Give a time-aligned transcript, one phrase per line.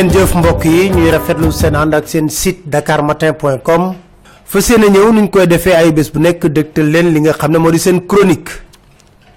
[0.00, 3.94] ngeen jëf mbokk yi ñuy rafetlu seen ànd ak seen site dakarmatin.com
[4.46, 7.52] fa seen a nuñ koy defee ay bés bu nekk dëgtal leen li nga xam
[7.52, 8.48] ne moo di seen chronique.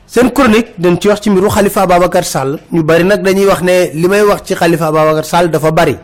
[0.07, 2.59] Seen chronique dañ ci wax ci mbiru Khalifa Ababacar Sall.
[2.71, 5.97] Ñu bari nag dañuy wax ne li may wax ci Khalifa Ababacar Sall dafa bari.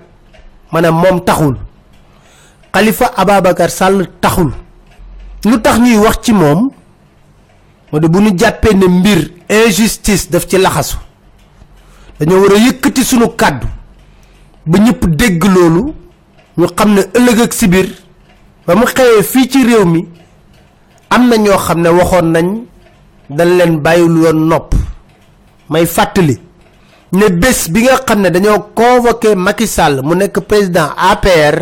[0.73, 1.55] Maanaam moom taxul.
[2.73, 4.51] Khalifa Ababacar Sall taxul.
[5.45, 6.69] Lu tax ñuy wax ci moom?
[7.93, 10.97] Moo di bu ñu jàppee ne mbir injustice daf ci laxasu.
[12.19, 13.78] Dañoo war a yëkkati sunu kàddu
[14.65, 15.93] ba ñëpp dégg loolu
[16.57, 17.88] ñu xam ne ëllëg ak sibir
[18.67, 20.07] ba mu xewee fii ci réew mi
[21.09, 22.47] am na ñoo xam ne waxoon nañ
[23.29, 24.73] dañ leen bàyyil woon nopp.
[25.69, 26.39] May fàttali
[27.11, 31.55] ne bés bi nga xam ne dañoo convoqué Macky Sall mu nekk président APR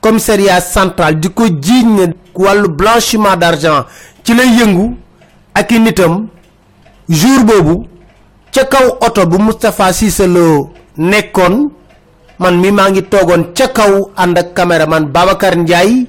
[0.00, 3.84] commissariat central di ko jiiñ ne wàllu blanchiment d'argent
[4.22, 4.94] ci lay yëngu
[5.54, 6.28] ak i nitam.
[7.08, 7.86] Jour boobu
[8.52, 11.70] ca kaw oto bu Moustapha Cissé Lo nekkoon
[12.38, 16.06] man mi maa ngi toogoon ca kaw ànd ak caméraman Babacar Ndiaye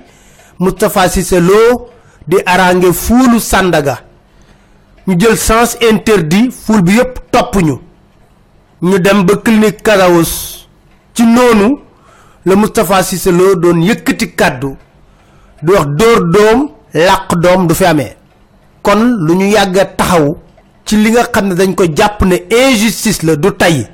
[0.60, 1.90] Moustapha Cissé Lo
[2.28, 4.00] di arrangé fuulu Sandaga.
[5.08, 7.80] Ñu jël sens interdit fuul bi yépp topp ñu
[8.82, 10.68] ñu dem ba clinique Karaos.
[11.14, 11.78] Ci noonu
[12.46, 14.76] la Moustapha Cissé Lo doon yëkkati kàddu
[15.62, 18.16] di wax dóor doom làq doom du fi amee.
[18.82, 20.38] Kon lu ñu yàgg taxaw
[20.86, 23.86] ci li nga xam ne dañ ko jàpp ne injustice la du tey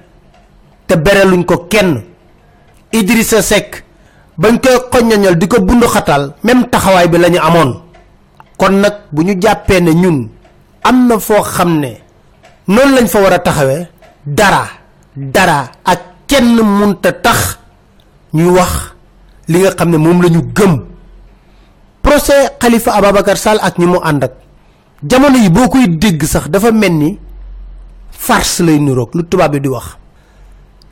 [0.88, 2.02] te bereluñ ko kenn
[2.92, 3.84] Idrissa Seck
[4.38, 7.82] bañ koy xoññañal di ko bundu xatal même taxawaay bi la ñu amoon.
[8.58, 10.30] Kon nag bu ñu jàppee ne ñun
[10.84, 11.98] am na foo xam ne
[12.68, 13.88] noonu lañ fa war a taxawee
[14.26, 14.64] dara
[15.16, 17.58] dara ak kenn munta tax
[18.34, 18.72] ñuy wax
[19.48, 20.86] li nga xam ne moom la ñu gëm.
[22.04, 24.34] Procès Khalifa Ababacar Sall ak ñi mu ànd ak
[25.04, 25.86] jamono yi boo koy
[26.28, 27.20] sax dafa mel ni
[28.12, 29.98] farce lay niroog lu tubaab bi di wax.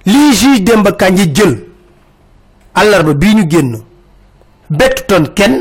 [0.06, 1.69] Lii juge Demba Kandji jël
[2.80, 3.72] àllarba bii ñu génn
[4.70, 5.56] bettutoon kenn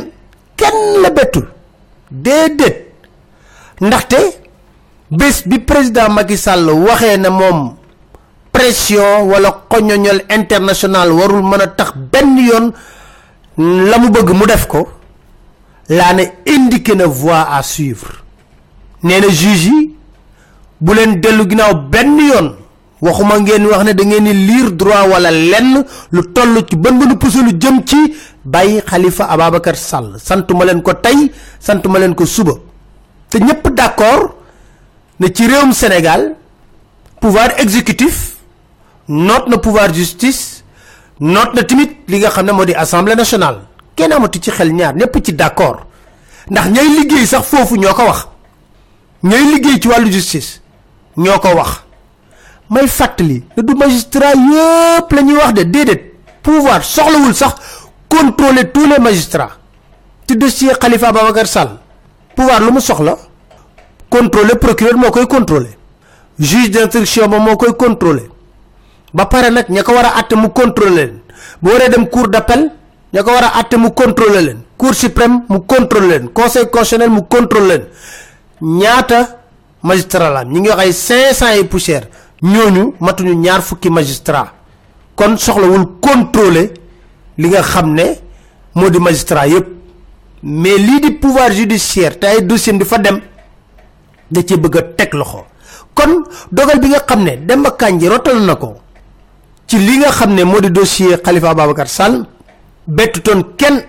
[0.56, 1.46] kenn la bettul
[2.10, 2.88] déedéet.
[3.80, 4.16] Ndaxte
[5.10, 7.74] bés bi président Macky Sall waxee ne moom
[8.52, 12.72] pression wala xoñoñol international warul mën a tax benn yoon
[13.90, 14.88] la mu bëgg mu def ko
[15.88, 18.24] laa ne indiqué na voie à suivre.
[19.02, 19.94] Nee na juge yi
[20.80, 22.48] bu leen dellu ginnaaw benn yoon
[23.00, 26.98] waxuma ngeen wax ne da ngeen di lire droit wala lenn lu toll ci bën
[26.98, 27.96] bënu puso lu jëm ci
[28.44, 30.16] bàyyi Khalifa Ababacar Sall.
[30.18, 32.52] Santuma leen ko tey santuma leen ko suba.
[33.28, 34.34] Te ñëpp d'accord
[35.20, 36.34] ne ci réewum Sénégal
[37.20, 38.36] pouvoir exécutif
[39.08, 40.64] noot na pouvoir justice
[41.20, 43.58] noot na tamit li nga xam ne moo di assemblée nationale.
[43.96, 45.86] Kenn amatu ci xel ñaar ñëpp ci d'accord.
[46.50, 48.28] Ndax ñay liggéey sax foofu ñoo ko wax.
[49.22, 50.60] Ñooy liggéey ci wàllu justice
[51.16, 51.82] ñoo ko wax
[52.70, 56.08] may fàttali ne du magistrat yëpp la ñuy wax de déedéet.
[56.42, 57.54] pouvoir soxlawul sax
[58.08, 59.52] contrôler tous les magistrats.
[60.26, 61.70] ci dossier Khalifa Ababacar Sall.
[62.36, 63.16] pouvoir lu mu soxla
[64.10, 65.76] contrôler procureur moo koy contrôler.
[66.38, 68.28] juge d'instruction ba moo koy contrôler.
[69.12, 71.20] ba pare nag ña ko war a mu contrôler leen.
[71.62, 72.70] bu waree dem cour d'appel
[73.12, 74.58] ña ko war a àtte mu contrôler leen.
[74.76, 76.28] cour suprême mu contrôler leen.
[76.28, 77.84] conseil constitutionnel mu contrôler leen.
[78.60, 79.38] ñaata
[79.82, 82.08] magistrat la ñi ngi wax ay cinq cent et poussière
[82.42, 84.52] ñooñu matuñu ñaar fukki magistrat.
[85.14, 86.72] kon soxlawul contrôler
[87.36, 88.18] li nga xam ne
[89.00, 89.78] magistrat yépp.
[90.42, 93.20] mais lii di pouvoir judiciaire te ay dossier di fa dem
[94.30, 95.44] da cee bëgg a loxo.
[95.94, 98.76] kon dogal bi nga xam ne Demba Kandji rotal na ko
[99.66, 102.24] ci li nga xam ne moo di dossier Khalifa Ababacar Sall
[102.86, 103.82] bettutoon kenn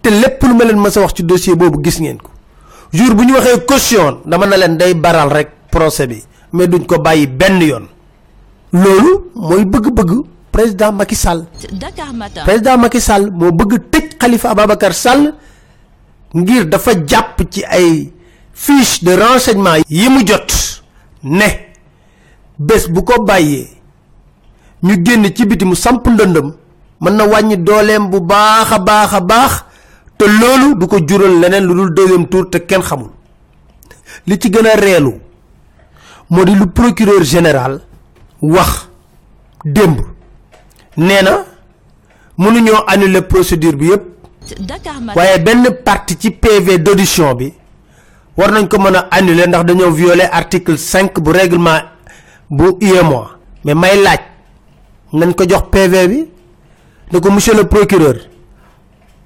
[0.00, 2.30] te lépp lu ma leen wax ci dossier boobu gis ngeen ko.
[2.92, 3.34] jour bu ñu
[3.66, 6.22] caution dama na leen day baral rek procès bi
[6.52, 7.86] mais duñ ko bàyyi benn yoon.
[8.72, 11.46] loolu mooy bëgg-bëgg président Macky Sall.
[11.72, 12.44] Dakar Matin.
[12.44, 15.34] président Macky Sall moo bëgg tëj Khalifa Ababacar Sall
[16.34, 18.12] ngir dafa jàpp ci ay
[18.52, 20.48] fiche de renseignement yi mu jot
[21.22, 21.46] ne
[22.58, 23.68] bés bu ko bàyyee
[24.82, 26.52] ñu génn ci biti mu samp ndëndëm
[27.00, 29.64] mën na wàññi dooleem bu baax a baax a baax
[30.18, 33.10] te loolu du ko jural leneen lu dul deuxième tour te kenn xamul.
[34.26, 35.12] li ci gën a reelu
[36.30, 37.80] moo di lu procureur général
[38.42, 38.88] wax
[39.64, 40.00] démb.
[40.96, 41.44] Nee na
[42.38, 44.02] mënuñoo annuler procédure bi yépp.
[45.16, 47.52] Waaye benn partie ci PV d'audition bi
[48.36, 51.82] war nañ ko mën a annuler ndax dañoo violer article 5 bu règlement
[52.50, 54.20] bu UEMOA mais may laaj
[55.12, 56.28] nañ ko jox PV bi?
[57.12, 58.16] Ne ko monsieur le procureur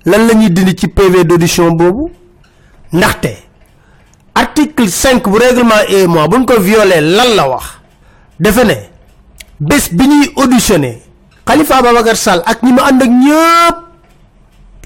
[0.06, 2.10] lan la ñuy dindi ci PV d'audition boobu?
[2.92, 3.36] Ndaxte
[4.34, 7.64] article 5 bu règlement UEMOA buñ ko violer lan la wax?
[8.40, 8.74] Defe ne
[9.60, 10.04] bés bi
[10.36, 11.02] auditionné
[11.46, 13.76] khalifa babacar sall ak ñi ma and ak ñepp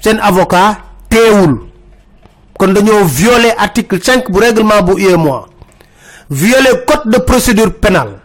[0.01, 0.77] sen avocat
[1.09, 1.59] teewul.
[2.57, 5.47] Kon dañoo violer article 5 bu règlement bu UEMOA
[6.29, 8.19] violer code de procédure pénale.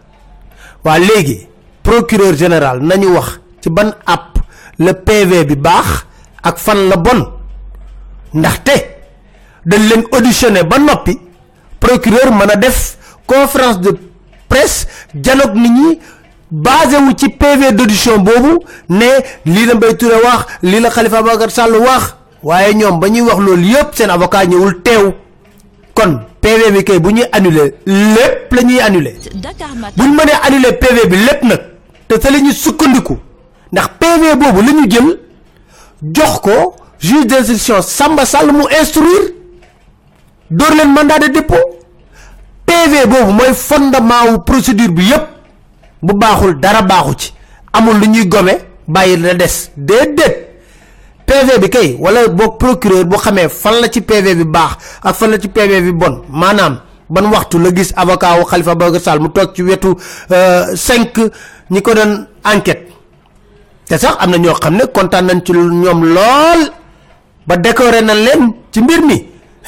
[0.83, 1.47] Wa légui
[1.83, 4.39] procureur général nañu wax ci ban app
[4.79, 6.05] le PV bi bax
[6.43, 7.27] ak fan la bon.
[8.33, 8.90] Ndaxte
[9.65, 11.19] dañ leen auditionné ba noppi
[11.79, 12.97] procureur mën a def
[13.27, 13.91] conférence de
[14.49, 15.99] presse dialogue nit ñi
[16.51, 18.59] basé wu ci PV d'audition boobu
[18.89, 19.05] ne
[19.45, 23.21] lii la mbay touré wax lii la khalifa babacar sall wax waaye ñoom ba ñuy
[23.21, 25.13] wax loolu yépp seen avocat ñëwul teew.
[25.93, 29.15] Kon PV bi kay bu ñuy annulé lépp la ñuy annulé
[29.97, 31.61] mënee annulé PV bi lépp nag
[32.07, 33.17] te sa la ñuy sukkandiku
[33.71, 35.19] ndax PV boobu la ñu jël
[36.13, 39.33] jox ko juge d'instruction Samba Sall mu instruire
[40.51, 41.63] door leen mandat de dépôt.
[42.65, 45.25] PV boobu mooy fondement wu procédure bi yépp.
[46.03, 47.33] bu baaxul dara baaxu ci.
[47.73, 48.53] amul lu ñuy gome
[48.87, 49.71] bàyyi la des.
[51.25, 54.71] PV bi kay wala boog procureur bu xamee fan la ci PV bi baax
[55.03, 56.21] ak fan la ci PV bi bon.
[56.29, 59.95] maanaam ban waxtu la gis avocat wu Khalifa Babacar Sall mu toog ci wetu
[60.31, 61.17] euh, cinq
[61.71, 62.89] ñi ko doon enquête.
[63.85, 66.71] te sax am na ñoo xam ne kontaan nañ ci ñoom lool.
[67.47, 69.17] ba décorer nañ leen ci mbir mi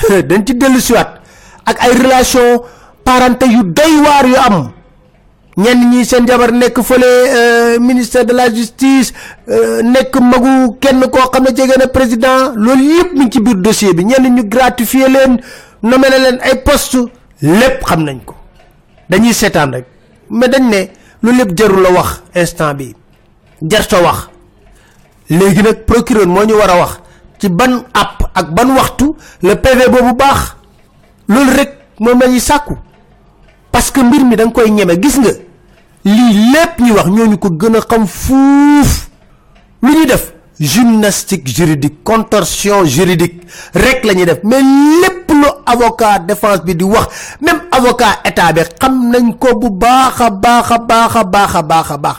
[0.30, 1.22] dañ ci dellu siwaat
[1.66, 2.62] ak ay relation
[3.04, 4.72] parenté yu doy waar yu am.
[5.58, 9.14] Ñenn ñi seen jabar nekk fële euh, ministère de la justice
[9.48, 13.56] euh, nekk magu kenn koo xam ne jege na président loolu yëpp mi ci biir
[13.58, 14.04] dossier bi.
[14.06, 15.38] Ñenn ñu gratifier leen
[15.84, 16.98] nommé na ay poste
[17.42, 18.34] lépp xam nañ ko.
[19.10, 19.86] Dañuy seetaan rek.
[20.30, 20.88] Mais dañ ne
[21.22, 22.96] lu lépp jarul la wax instant bi.
[23.62, 24.30] Jarto wax.
[25.30, 27.00] Léegi nag procureur moo ñu war wax
[27.44, 29.12] ci ban app ak ban waxtu
[29.44, 30.56] le PV boobu baax.
[31.28, 32.76] Loolu rek moom la ñuy sàkku.
[33.72, 34.96] Parce que mbir mi da nga koy ñeme.
[35.02, 35.32] Gis nga
[36.06, 39.10] lii lépp ñuy wax ñooñu ko gën a xam fuuf.
[39.82, 43.42] Lu ñuy def gymnastique juridique contorsion juridique
[43.74, 44.40] rek la ñuy def.
[44.44, 44.62] Mais
[45.02, 47.08] lépp lu avocat défense bi di wax
[47.42, 51.56] même avocat état bi xam nañ ko bu baax a baax a baax
[51.92, 52.18] a baax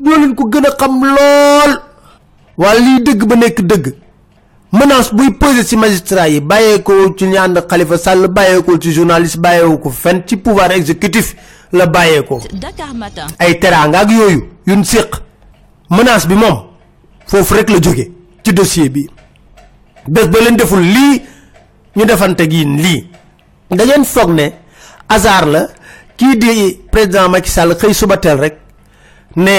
[0.00, 1.72] ñoo leen ko gën a xam lool.
[2.58, 4.05] Wala lii dëgg ba nekk dëgg
[4.78, 9.78] menace buy posé ci magistrat yi bàyyeekoo ci ñaan Khalifa Sall bàyyeekoo ci journaliste bàyyeeku
[9.78, 11.34] ko fenn ci pouvoir exécutif
[11.72, 12.40] la bàyyeekoo.
[13.38, 15.14] Ay teraanga ak yooyu yuñ séq
[15.90, 16.62] menace bi moom
[17.26, 18.10] foofu rek la jóge
[18.42, 19.08] ci dossier bi.
[20.08, 21.22] Bés ba leen deful lii
[21.96, 23.06] ñu defante gi lii.
[23.70, 24.52] Da ngeen foog ne
[25.08, 25.68] hasard la
[26.16, 28.58] kii di président Macky Sall xëy suba teel rek
[29.36, 29.56] ne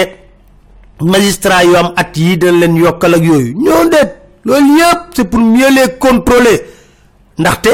[1.02, 4.17] magistrat yu am at yi dañ leen yokkal ak yooyu ñoo deet
[4.48, 6.58] loolu yépp c'est pour mieux les contrôler.
[7.38, 7.70] Ndaxte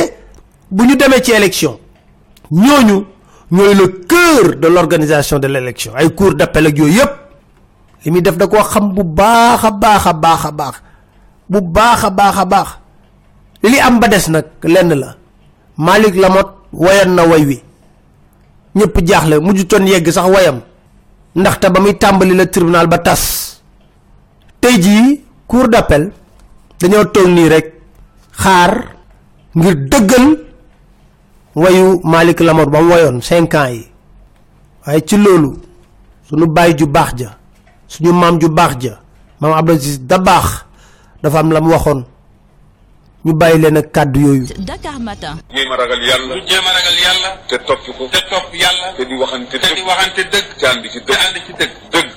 [0.71, 1.79] bu ñu demee ci élection
[2.51, 3.05] ñooñu
[3.51, 5.93] ñooy le cœur de l'organisation de l'élection.
[5.95, 7.11] Ay cours d'appel ak yooyu yépp
[8.03, 10.75] li muy def da koo xam bu baax a baax a baax a baax.
[11.49, 12.69] Bu baax a baax a baax.
[13.63, 15.15] Li am ba des nag lenn la.
[15.77, 17.61] Malik lamot wayan na way wi.
[18.75, 20.59] Ñëpp jaaxle mujj ton yegg sax wayam.
[21.35, 23.61] Ndaxte ba muy tàmbali la tribunal ba tas.
[24.59, 26.11] Tey jii cour d'appel
[26.83, 27.67] dañoo toog nii rek
[28.43, 28.71] xaar
[29.55, 30.25] ngir dëggal
[31.55, 33.87] wayu malik lamot ba mu wayoon cinq ans yi.
[34.85, 35.51] waaye ci loolu
[36.27, 37.29] sunu bàyyi ju baax ja
[37.87, 38.93] suñu maam ju baax ja
[39.39, 40.47] maam abdou aziz da baax
[41.23, 42.03] dafa am la mu waxoon.
[43.25, 44.45] ñu bàyyi leen ak kàddu yooyu.
[44.67, 45.35] Dakar Matin.
[45.55, 46.35] jéem a ragal yàlla.
[46.35, 47.29] Ñu jéem a ragal yàlla.
[47.47, 48.03] Te topp ko.
[48.11, 48.87] Te topp yàlla.
[48.97, 49.87] Te di waxante te di dëgg.
[49.87, 50.47] waxante dëgg.
[50.59, 52.03] Te ànd ci te dëgg ànd ci dëgg dëgg.
[52.03, 52.12] Dëgg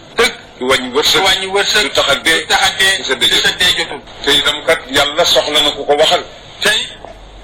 [0.58, 3.28] du wàññi wërsëg wàññi wërsëg du tax a dee du tax a dee sa dee
[3.42, 6.22] sa dee jotul te itam kat yàlla soxla na ku ko waxal
[6.62, 6.80] tey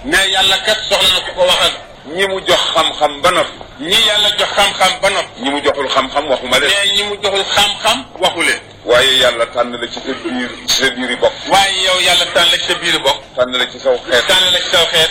[0.05, 1.73] ne yàlla kat soxla na ku ko waxal
[2.17, 5.89] ñi mu jox xam-xam ba noppi ñi yàlla jox xam-xam ba noppi ñi mu joxul
[5.89, 10.01] xam-xam waxuma leen mais ñi mu joxul xam-xam waxu leen waaye yàlla tànn la ci
[10.01, 13.19] sa biir ci sa biiri bopp waaye yow yàlla tànn la ci sa biir bokk
[13.37, 15.11] tànn la ci saw xeet tànn la ci saw xeet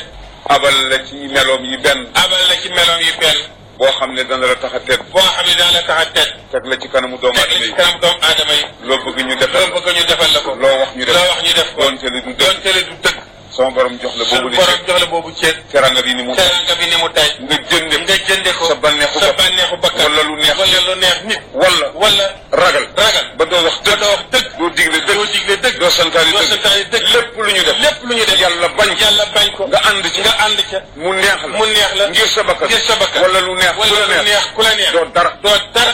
[0.50, 3.38] abal la ci meloom yi benn abal la ci meloom yi benn
[3.81, 6.05] boo xam ne dana la tax a tedd boo xam ne dana la tax a
[6.13, 9.19] tedd teg la ci kanamu doomu aadama ci yi kanam doomu aadama yi loo bëgg
[9.27, 11.53] ñu defal loo bëgg ñu defal la ko loo wax ñu def loo wax ñu
[11.57, 13.17] def ko doonte li du dëgg doonte le du dëgg
[13.55, 16.33] sama borom jox la boobu li borom jox la boobu ceet teranga bi ni mu
[16.35, 20.05] teranga bi ni mu tay nga jënde nga jënde ko sa bànneexu sa bànneexu bakkan
[20.13, 22.25] wala lu neex wala lu neex nit wala wala
[22.61, 25.77] ragal ragal ba doo wax dëgg doo wax dëgg doo digle doo dëgg digle dëgg
[25.81, 28.69] doo santaani doo dëgg santaani dëgg lépp lu ñu def lépp lu ñu def yàlla
[28.91, 29.67] bañ yàlla bañ ko.
[29.67, 30.21] nga ànd ci.
[30.21, 30.77] nga ànd ca.
[30.95, 31.57] Mu neex la.
[31.57, 32.10] Mu neex la.
[32.10, 32.67] Ngir sa bakkan.
[32.67, 33.21] Ngir sa bakkan.
[33.24, 33.74] Wala lu neex.
[33.79, 34.43] Wala la lu neex.
[34.55, 34.91] ku la neex.
[34.93, 35.31] Doo dara.
[35.43, 35.93] Doo dara.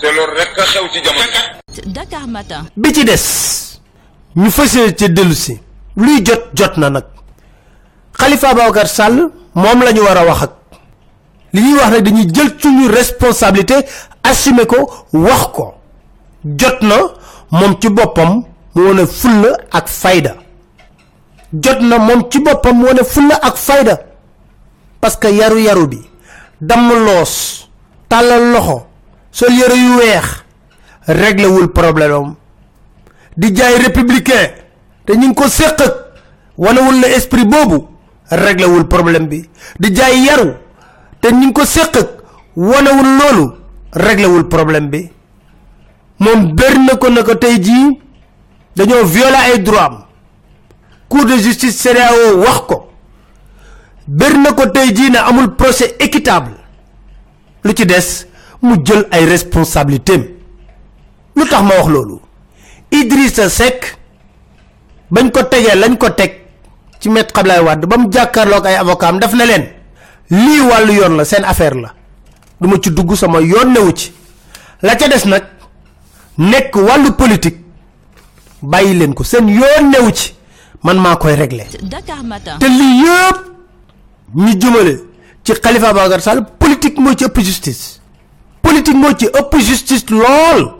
[0.00, 1.40] Te loolu rek a xew ci jamono.
[1.86, 2.62] Dakar Matin.
[2.76, 3.26] bi ci des
[4.36, 5.58] ñu fësee ci dellu si.
[5.96, 7.04] Luy jot jot na nag.
[8.18, 10.52] Khalifa babacar sall moom la ñu war a wax ak.
[11.52, 13.76] Li ñuy wax nag dañuy jël suñu responsabilité
[14.22, 14.78] assumer ko
[15.12, 15.74] wax ko.
[16.44, 16.96] Jot na
[17.50, 18.44] moom ci boppam
[18.74, 20.45] mu fulla ak fayda
[21.62, 23.98] jot na moom ci boppam mu wane fulla ak fayda.
[25.00, 26.00] parce que yaru yaru bi
[26.60, 27.68] damm loos
[28.08, 28.86] tàllal loxo
[29.30, 30.26] sol yëre yu weex
[31.06, 32.34] réglé wul problème
[33.36, 34.50] di jaay républicain
[35.04, 35.94] te ñu ngi ko séq ak
[36.58, 37.84] la esprit boobu
[38.30, 39.48] réglé wul problème bi.
[39.78, 40.54] di jaay yaru
[41.20, 42.08] te ñu ngi ko séq ak
[42.56, 43.52] wanewul loolu
[44.32, 45.10] wul problème bi.
[46.18, 47.34] moom bëri na ko na ko
[49.04, 50.05] violer ay droit am
[51.08, 52.82] cour de justice CEDEAO wax ko.
[54.08, 56.52] Na ko tey jii ne amul procès équitable.
[57.64, 58.26] Lu ci des
[58.62, 60.36] mu jël ay responsabilités.
[61.36, 62.18] Lu tax ma wax loolu?
[62.90, 63.96] Idrissa Seck
[65.10, 66.32] bañ ko tegee lañ ko teg
[67.00, 69.66] ci maître Abdoulaye Wade ba mu jàkkaarloog ay avocat am daf na leen
[70.30, 71.92] lii wàllu yoon la seen affaire la.
[72.60, 74.12] Du ma ci dugg sama yoon newu ci.
[74.82, 75.42] La ca des nag
[76.38, 77.58] nekk wàllu politique
[78.62, 80.35] bàyyi leen ko seen yoon newu ci
[80.82, 81.66] man maa koy régler.
[82.24, 82.58] Matin.
[82.58, 83.38] te lii yëpp
[84.34, 84.94] ñu jëmale
[85.44, 88.00] ci Khalifa Babacar Sall politique moo ci ëpp justice.
[88.62, 90.72] Politique moo ci ëpp justice lool.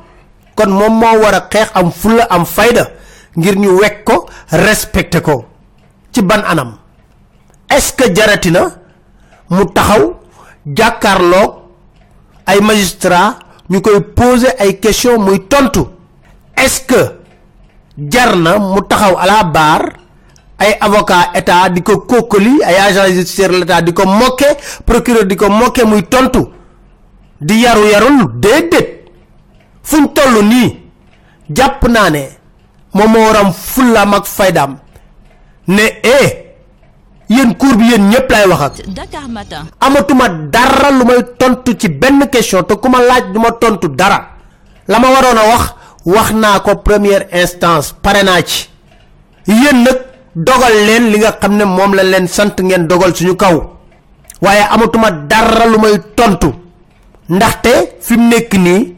[0.54, 2.90] Kon moom moo war a xeex am fulla am fayda
[3.36, 5.44] ngir ñu wekk ko respecté ko.
[6.12, 6.76] Ci ban anam?
[7.68, 8.70] Est-ce que jarati na
[9.50, 10.14] mu taxaw
[10.66, 11.54] jàkkaarloog
[12.46, 13.38] ay magistrat
[13.70, 15.80] ñu koy poser ay question muy tontu?
[16.56, 17.15] Est-ce que
[17.98, 19.88] jar na mu taxaw à la barre
[20.58, 25.36] ay avocat état di ko kokkali ay agent judiciaire l'état di ko mokke procureur di
[25.36, 26.52] ko mokke muy tontu.
[27.40, 29.04] Di yaru yarul déedéet.
[29.82, 30.80] Fuñ toll nii
[31.54, 32.22] jàpp naa ne
[32.94, 34.78] moom moo waram fullaam ak faydaam.
[35.68, 36.54] Ne eh
[37.28, 38.86] yéen cour bi yéen ñëpp lay wax ak.
[38.88, 39.66] Dakar Matin.
[39.80, 43.88] amatuma dara lu may tontu ci benn question te ku ma laaj du ma tontu
[43.88, 44.30] dara.
[44.88, 45.74] La ma waroon a wax
[46.06, 48.68] wax naa ko première instance pare naa ci.
[49.46, 49.98] Yéen nag
[50.34, 53.56] dogal leen li nga xam ne moom la leen sant ngeen dogal suñu kaw.
[54.42, 56.50] Waaye amatuma dara lu may tontu.
[57.28, 58.94] Ndaxte fi mu nekk nii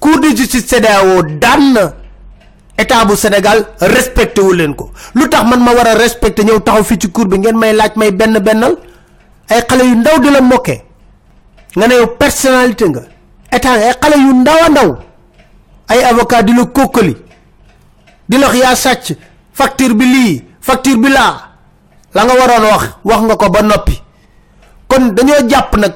[0.00, 1.92] cour de justice CEDEAO daan na
[2.78, 4.90] état bu Sénégal respecté wu leen ko.
[5.14, 7.72] Lu tax man ma war a respecté ñëw taxaw fii ci cour bi ngeen may
[7.72, 8.76] laaj may benn bennal?
[9.48, 10.82] Ay xale yu ndaw di la mokke
[11.76, 13.00] nga ne yow personnalité nga.
[13.50, 14.96] État ay xale yu ndaw a ndaw
[15.92, 17.14] ay avocat di la kokkali
[18.28, 19.16] di la yaa sàcc.
[19.52, 21.34] Facture bi lii facture bi laa.
[22.14, 24.00] La nga waroon wax wax nga ko ba noppi.
[24.88, 25.92] Kon dañoo jàpp nag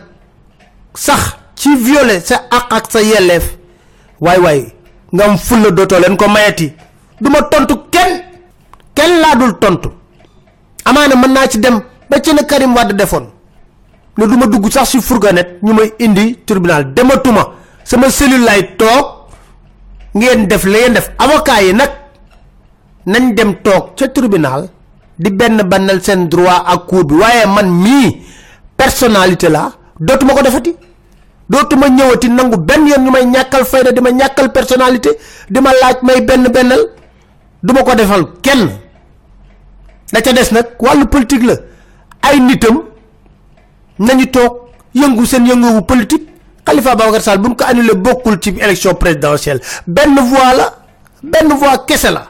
[0.95, 3.57] sax ci violer sa àq ak sa yelleef.
[4.21, 4.61] Waay waay
[5.13, 6.73] nga am fulla dootoo leen ko mayati.
[7.21, 8.23] Du ma tontu kenn.
[8.95, 9.89] Kenn laa dul tontu.
[10.85, 13.27] Amaana mën naa ci dem ba ci ne Karim Wade defoon.
[14.19, 14.99] Ne du ma dugg sax si
[15.63, 16.93] ñu indi tribunal.
[16.95, 17.53] Dematuma.
[17.85, 19.16] Sama cellule lay toog
[20.19, 21.07] ngeen def la ngeen def.
[21.19, 21.91] Avocat yi nag
[23.07, 24.69] nañ dem toog ca tribunal
[25.19, 27.15] di benn bannal seen droit ak cour bi.
[27.55, 28.09] Man mii
[28.77, 30.73] personnalité la dootuma ko defati.
[31.49, 33.25] Dootuma ñëwati nangu benn yoon ñu may
[33.65, 34.11] fayda di ma
[34.53, 35.11] personnalité
[35.51, 36.83] di ma laaj may benn bennal.
[37.63, 38.63] Duma ko defal kenn.
[40.13, 41.55] La ca des nag wàllu politique la.
[42.23, 42.83] Ay nitam
[43.99, 44.53] nañu toog
[44.95, 46.27] yëngu seen yëngu politique
[46.67, 49.61] Khalifa Babacar Sall bu ñu ko annulé bokkul ci élection présidentielle.
[49.87, 50.73] Benn voix la
[51.23, 52.27] benn voix kese la.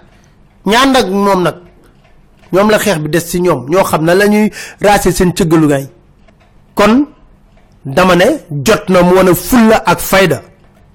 [0.66, 1.54] Ñaan nag moom nag
[2.52, 4.50] ñoom la xeex bi des ci ñoom ñoo xam ne la ñuy
[4.82, 5.88] raase seen gaay.
[6.74, 7.06] Kon
[7.84, 8.24] dama ne
[8.64, 10.42] jot na mu wane fulla ak fayda.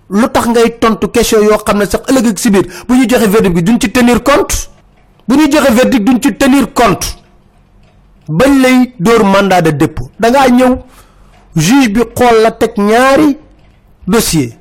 [0.10, 3.08] Lu tax ngay tontu question yoo xam ne sax ëllëg ak si biir bu ñu
[3.10, 4.70] verdict bi duñ ci tenir compte?
[5.28, 7.08] Bu ñu verdict duñ ci tenir compte.
[8.30, 10.10] Bañ lay dóor mandat de dépôt.
[10.20, 10.78] Da ñëw
[11.56, 13.38] juge bi xool la teg ñaari
[14.08, 14.58] dossier.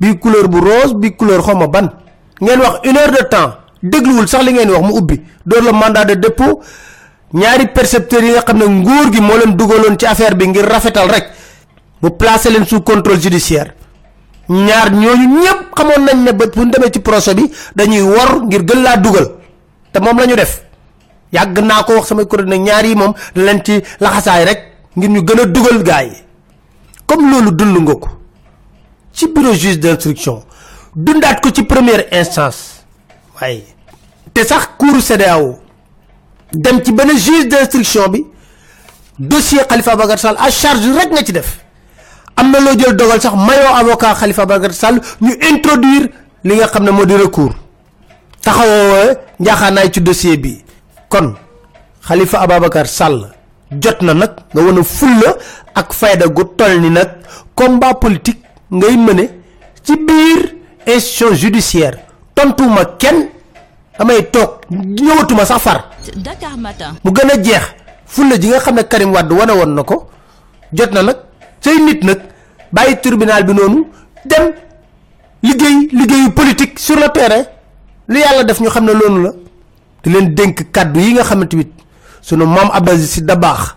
[0.00, 1.88] Bi couleur bu rose bi couleur xawma ban.
[2.40, 3.54] Ngeen wax une heure de temps.
[3.82, 5.20] Dégluwul sax li ngeen wax mu ubbi.
[5.46, 6.60] Dóor la mandat de dépôt.
[7.32, 10.64] Ñaari percepteurs yi nga xam ne nguur gi moo leen dugaloon ci affaire bi ngir
[10.68, 11.28] rafetal rek.
[12.02, 13.74] Mu placer leen sous contrôle judiciaire.
[14.48, 18.64] Ñaar ñooñu ñëpp xamoon nañ ne ba bu demee ci procès bi dañuy wor ngir
[18.64, 19.28] gën laa dugal.
[19.92, 20.62] Te moom la ñu def.
[21.32, 24.75] Yàgg naa ko wax samay kuréel ne ñaar yi moom da leen ci laxasaay rek
[24.96, 26.12] ngir ñu gën a dugal gars yi.
[27.06, 28.08] Comme loolu dund nga ko.
[29.12, 30.42] Ci bureau juge d'instruction
[30.94, 32.84] dundaat ko ci première instance.
[33.40, 33.64] Waaye
[34.34, 35.58] te sax cour CEDEAO
[36.52, 38.24] dem ci benn juge d'instruction bi
[39.18, 41.58] dossier Khalifa Babacar Sall à charge rek nga ci def.
[42.36, 46.08] Am na jël dogal sax avocat Khalifa Babacar Sall ñu introduire
[46.44, 47.54] li nga xam ne moo di recours.
[48.42, 50.62] Taxawoo njaaxaanaay ci dossier bi.
[51.08, 51.34] Kon
[52.06, 53.35] Khalifa Ababacar Sall
[53.70, 55.36] jot na nag nga wane fulla
[55.74, 57.08] ak fayda gu toll ni nag
[57.54, 59.28] combat politique ngay mëne
[59.82, 60.54] ci biir
[60.86, 61.98] institution judiciaire.
[62.34, 63.28] Tontuma kenn
[63.98, 65.90] damay toog ñëwatuma sax far.
[66.16, 66.94] Dakar Matin.
[67.04, 67.62] mu gën a jeex
[68.06, 70.08] fulla ji nga xam ne Karim Wade wane woon na ko
[70.72, 71.16] jot na nag
[71.60, 72.20] say nit nag
[72.72, 73.86] bàyyi tribunal bi noonu
[74.24, 74.52] dem
[75.42, 77.44] liggéey liggéeyu politique sur le terrain.
[78.08, 79.30] Li yàlla def ñu xam ne loolu la
[80.04, 81.66] di leen dénk kàddu yi nga xamante ni
[82.26, 83.76] sunu maam Abdou Aziz Sy Dabakh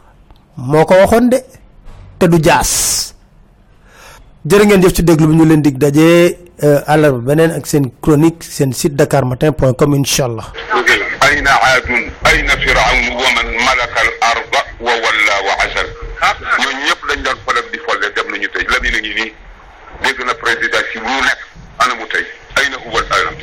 [0.58, 1.38] moo ko waxoon de
[2.18, 3.13] te du jaas.
[4.50, 6.34] Jërë ngeen jëf ci déglu bi ñu leen dig daje
[6.89, 10.50] àllarba beneen ak seen chronique seen site dakarmatin point com incha allah.
[11.22, 15.88] Ayna aadun ayna firawn wa man malaka al arda wa walla wa asal.
[16.60, 18.65] Ñooñu ñëpp dañ doon foleb di folle dem nañu tey.
[18.72, 19.32] Lamine a ngi nii
[20.03, 21.39] dégg na président si bu nekk
[21.86, 22.25] ana mu tey.
[22.58, 23.36] Ayna huwa al alam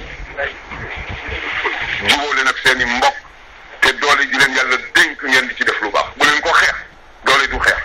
[2.10, 3.16] jubóole nag seen mbokk
[3.80, 4.85] te doole ji leen dénk
[5.26, 6.06] ngeen di ci def lu baax.
[6.16, 6.76] bu leen ko xeex
[7.24, 7.80] doole du xeex.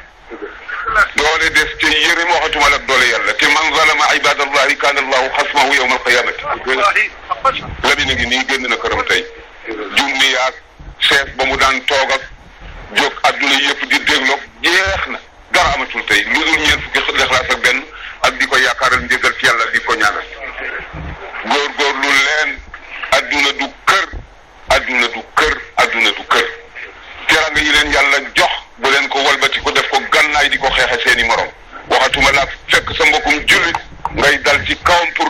[1.15, 3.33] doole des ca yëre ma waxatuma la doole yàlla.
[3.33, 6.43] Te man zalama ibadallahi kaana allahu xasmahu yawma alqiyamati
[7.83, 9.25] Lamine a ngi nii génn na këram tey.
[9.67, 10.53] Junni yaag
[10.99, 12.21] sees ba mu daan toog ak
[12.93, 15.19] jóg adduna yëpp di dégloog jeex na.
[15.51, 17.83] Dara amatul tey lu dul ñeent fukki lexlaas ak benn
[18.21, 20.25] ak di ko yaakaaral njëgal ci yàlla di ko ñaanal.
[21.49, 22.59] Góorgóorlu leen
[23.17, 24.05] adduna du kër
[24.75, 26.47] adduna du kër adduna du kër
[27.61, 30.67] teranga yi leen yàlla jox bu leen ko walbati ko def ko gannaay di ko
[30.69, 31.47] xeexe seeni morom.
[31.89, 33.77] Waxatuma la fekk sa mbokkum jullit
[34.15, 35.29] ngay dal ci kawam pour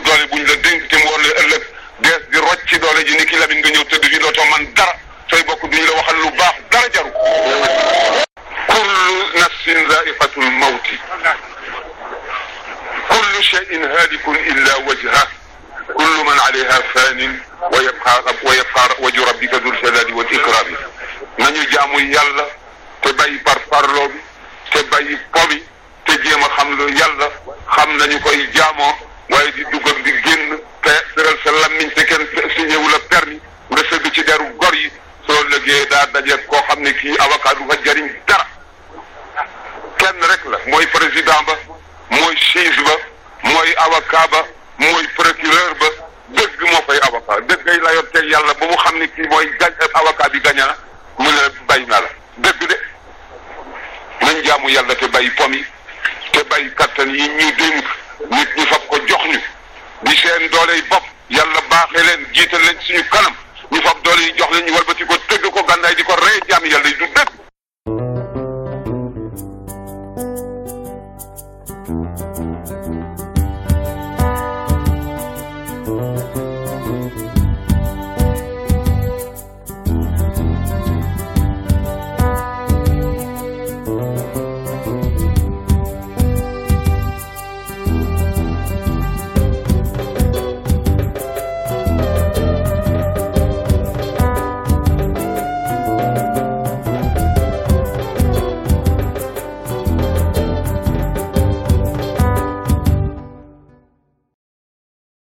[35.62, 38.46] ëllëgee daa dajeeg koo xam ne kii avocat du fa jariñ dara.
[39.96, 41.54] Kenn rek la mooy président ba
[42.10, 42.96] mooy juge ba
[43.42, 44.42] mooy avocat ba
[44.78, 45.86] mooy procureur ba
[46.28, 49.46] dëgg moo fay avocat dëgg ay layoon teg yàlla ba mu xam ne moy mooy
[49.60, 50.76] gañ avocat bi gañ na
[51.18, 52.08] mu ne bay na la.
[52.36, 52.76] Dëgg de.
[54.20, 55.64] Nañ jaamu yàlla te bay pom yi
[56.32, 57.84] te bay kattan yi ñu dénk
[58.30, 59.38] nit ñi fab ko jox ñu.
[60.02, 63.41] Di seen dooley bopp yàlla baaxee leen jiital leen suñu kanam
[63.72, 66.38] ñu fab doole yi jox leen ñu walbati ko tëgg ko gànnaay di ko rey
[66.48, 67.30] jaam yàlla yi du dëgg